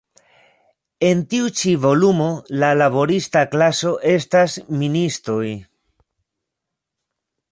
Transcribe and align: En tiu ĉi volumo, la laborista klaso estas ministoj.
En 1.09 1.19
tiu 1.33 1.49
ĉi 1.59 1.73
volumo, 1.83 2.29
la 2.63 2.71
laborista 2.79 3.43
klaso 3.51 3.93
estas 4.15 4.57
ministoj. 4.81 5.45